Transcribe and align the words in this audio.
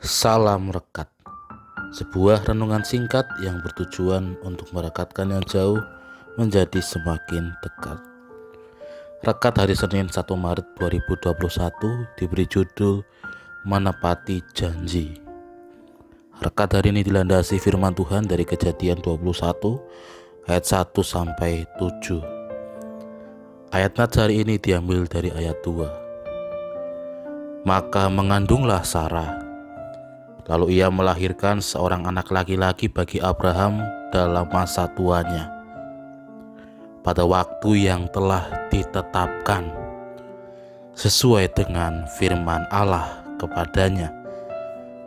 Salam 0.00 0.72
Rekat. 0.72 1.12
Sebuah 1.92 2.48
renungan 2.48 2.80
singkat 2.80 3.28
yang 3.44 3.60
bertujuan 3.60 4.32
untuk 4.40 4.72
merekatkan 4.72 5.28
yang 5.28 5.44
jauh 5.44 5.76
menjadi 6.40 6.80
semakin 6.80 7.52
dekat. 7.60 8.00
Rekat 9.20 9.60
hari 9.60 9.76
Senin 9.76 10.08
1 10.08 10.24
Maret 10.24 10.64
2021 10.80 12.16
diberi 12.16 12.48
judul 12.48 13.04
Menepati 13.68 14.40
Janji. 14.56 15.20
Rekat 16.40 16.80
hari 16.80 16.96
ini 16.96 17.04
dilandasi 17.04 17.60
firman 17.60 17.92
Tuhan 17.92 18.24
dari 18.24 18.48
kejadian 18.48 19.04
21 19.04 19.20
ayat 20.48 20.64
1 20.64 20.96
sampai 21.04 21.68
7 21.76 23.68
Ayat 23.68 24.00
nats 24.00 24.16
hari 24.16 24.48
ini 24.48 24.56
diambil 24.56 25.04
dari 25.04 25.28
ayat 25.28 25.60
2 25.60 27.68
Maka 27.68 28.08
mengandunglah 28.08 28.80
Sarah 28.80 29.49
Lalu 30.48 30.80
ia 30.80 30.88
melahirkan 30.88 31.60
seorang 31.60 32.06
anak 32.08 32.32
laki-laki 32.32 32.88
bagi 32.88 33.20
Abraham 33.20 33.82
dalam 34.14 34.46
masa 34.48 34.88
tuanya. 34.96 35.50
Pada 37.00 37.24
waktu 37.24 37.88
yang 37.88 38.08
telah 38.12 38.44
ditetapkan 38.68 39.72
sesuai 40.94 41.48
dengan 41.56 42.04
firman 42.20 42.68
Allah 42.68 43.24
kepadanya. 43.40 44.12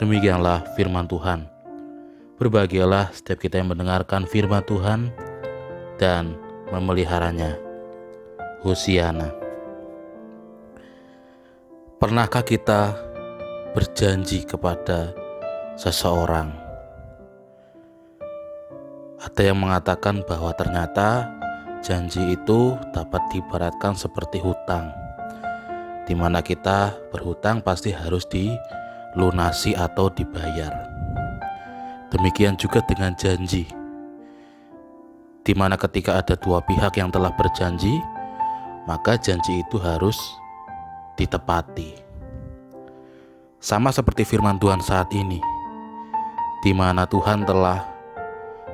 Demikianlah 0.01 0.65
firman 0.73 1.05
Tuhan. 1.05 1.45
Berbahagialah 2.41 3.13
setiap 3.13 3.45
kita 3.45 3.61
yang 3.61 3.69
mendengarkan 3.69 4.25
firman 4.25 4.65
Tuhan 4.65 5.13
dan 6.01 6.33
memeliharanya. 6.73 7.61
Hosiana. 8.65 9.29
Pernahkah 12.01 12.41
kita 12.41 12.95
berjanji 13.77 14.43
kepada 14.43 15.13
seseorang. 15.73 16.53
Ada 19.23 19.41
yang 19.49 19.57
mengatakan 19.57 20.21
bahwa 20.27 20.51
ternyata 20.53 21.31
janji 21.81 22.35
itu 22.35 22.75
dapat 22.93 23.23
diibaratkan 23.33 23.97
seperti 23.97 24.37
hutang, 24.43 24.91
di 26.05 26.13
mana 26.13 26.43
kita 26.43 26.93
berhutang 27.09 27.63
pasti 27.63 27.89
harus 27.89 28.27
dilunasi 28.29 29.73
atau 29.73 30.11
dibayar. 30.11 30.71
Demikian 32.13 32.53
juga 32.59 32.83
dengan 32.85 33.17
janji, 33.17 33.65
di 35.41 35.53
mana 35.57 35.79
ketika 35.79 36.21
ada 36.21 36.37
dua 36.37 36.61
pihak 36.61 36.99
yang 37.01 37.09
telah 37.09 37.33
berjanji, 37.33 37.97
maka 38.85 39.17
janji 39.17 39.63
itu 39.65 39.81
harus 39.81 40.19
ditepati. 41.17 41.97
Sama 43.63 43.95
seperti 43.95 44.27
firman 44.27 44.59
Tuhan 44.59 44.83
saat 44.83 45.07
ini, 45.15 45.52
di 46.63 46.71
mana 46.71 47.03
Tuhan 47.03 47.43
telah 47.43 47.83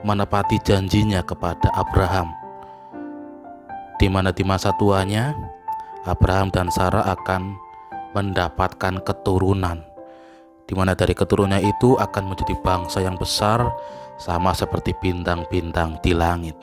menepati 0.06 0.62
janjinya 0.62 1.26
kepada 1.26 1.73
Abraham, 1.73 2.30
di 3.98 4.06
mana 4.06 4.30
di 4.30 4.45
masa 4.45 4.70
tuanya 4.78 5.34
Abraham 6.06 6.54
dan 6.54 6.70
Sarah 6.70 7.04
akan 7.10 7.58
mendapatkan 8.14 9.02
keturunan, 9.02 9.82
di 10.70 10.73
mana 10.78 10.94
dari 10.94 11.17
keturunannya 11.17 11.66
itu 11.66 11.98
akan 11.98 12.30
menjadi 12.30 12.56
bangsa 12.62 13.02
yang 13.02 13.17
besar, 13.17 13.73
sama 14.22 14.54
seperti 14.54 14.94
bintang-bintang 15.02 15.98
di 16.06 16.14
langit. 16.14 16.56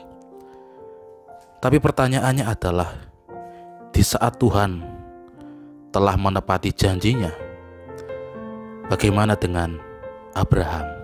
Tapi 1.59 1.77
pertanyaannya 1.83 2.45
adalah, 2.47 2.95
di 3.91 3.99
saat 3.99 4.39
Tuhan 4.39 4.79
telah 5.91 6.15
menepati 6.15 6.71
janjinya, 6.71 7.35
bagaimana 8.87 9.35
dengan 9.35 9.75
Abraham? 10.31 10.96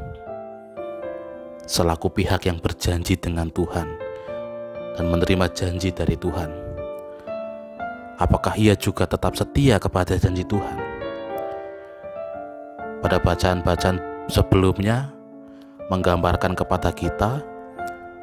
Selaku 1.64 2.12
pihak 2.12 2.44
yang 2.48 2.60
berjanji 2.60 3.16
dengan 3.16 3.48
Tuhan 3.48 3.88
dan 5.00 5.06
menerima 5.08 5.48
janji 5.56 5.90
dari 5.96 6.20
Tuhan. 6.20 6.52
Apakah 8.20 8.54
ia 8.60 8.76
juga 8.78 9.08
tetap 9.08 9.34
setia 9.34 9.80
kepada 9.80 10.16
janji 10.20 10.44
Tuhan? 10.46 10.78
Pada 13.04 13.20
bacaan-bacaan 13.20 14.28
sebelumnya 14.32 15.12
menggambarkan 15.92 16.56
kepada 16.56 16.92
kita 16.96 17.44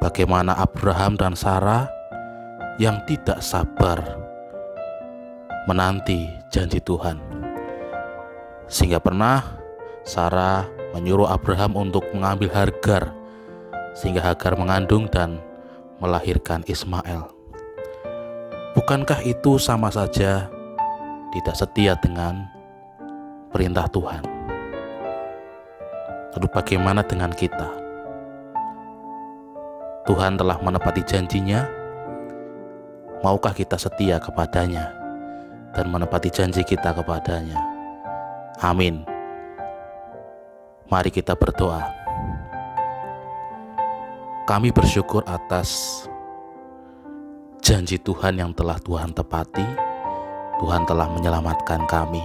bagaimana 0.00 0.56
Abraham 0.56 1.16
dan 1.20 1.36
Sarah 1.36 1.84
yang 2.80 3.04
tidak 3.04 3.44
sabar 3.44 4.00
menanti 5.68 6.32
janji 6.48 6.80
Tuhan. 6.80 7.20
Sehingga 8.70 9.02
pernah 9.02 9.44
Sarah 10.06 10.64
menyuruh 10.96 11.28
Abraham 11.28 11.76
untuk 11.76 12.06
mengambil 12.16 12.48
Hargar 12.54 13.19
sehingga 13.94 14.22
Hagar 14.22 14.54
mengandung 14.54 15.10
dan 15.10 15.42
melahirkan 16.00 16.64
Ismail. 16.64 17.28
Bukankah 18.72 19.20
itu 19.26 19.58
sama 19.58 19.90
saja 19.90 20.46
tidak 21.34 21.54
setia 21.58 21.98
dengan 21.98 22.46
perintah 23.50 23.90
Tuhan? 23.90 24.22
Lalu 26.38 26.46
bagaimana 26.54 27.02
dengan 27.02 27.34
kita? 27.34 27.66
Tuhan 30.06 30.38
telah 30.38 30.58
menepati 30.62 31.02
janjinya. 31.02 31.66
Maukah 33.20 33.52
kita 33.52 33.76
setia 33.76 34.16
kepadanya 34.16 34.88
dan 35.76 35.92
menepati 35.92 36.32
janji 36.32 36.64
kita 36.64 36.96
kepadanya? 36.96 37.58
Amin. 38.64 39.04
Mari 40.88 41.12
kita 41.12 41.36
berdoa. 41.36 41.99
Kami 44.50 44.74
bersyukur 44.74 45.22
atas 45.30 46.02
janji 47.62 48.02
Tuhan 48.02 48.34
yang 48.34 48.50
telah 48.50 48.82
Tuhan 48.82 49.14
tepati. 49.14 49.62
Tuhan 50.58 50.82
telah 50.90 51.06
menyelamatkan 51.06 51.86
kami. 51.86 52.18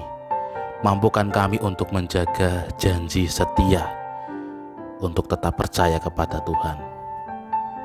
Mampukan 0.82 1.30
kami 1.30 1.62
untuk 1.62 1.94
menjaga 1.94 2.66
janji 2.82 3.30
setia, 3.30 3.86
untuk 5.06 5.30
tetap 5.30 5.54
percaya 5.54 6.02
kepada 6.02 6.42
Tuhan. 6.42 6.82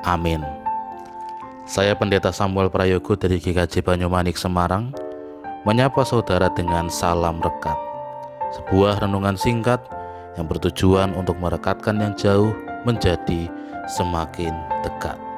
Amin. 0.08 0.40
Saya 1.68 1.92
Pendeta 1.92 2.32
Samuel 2.32 2.72
Prayogo 2.72 3.20
dari 3.20 3.36
GKJ 3.36 3.84
Banyumanik 3.84 4.40
Semarang 4.40 4.88
menyapa 5.68 6.00
saudara 6.00 6.48
dengan 6.48 6.88
salam 6.88 7.44
rekat. 7.44 7.76
Sebuah 8.56 9.04
renungan 9.04 9.36
singkat 9.36 9.84
yang 10.40 10.48
bertujuan 10.48 11.12
untuk 11.12 11.36
merekatkan 11.36 12.00
yang 12.00 12.16
jauh 12.16 12.56
menjadi 12.84 13.48
semakin 13.90 14.52
dekat. 14.84 15.29